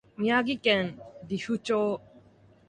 [0.17, 2.01] 宮城県利府町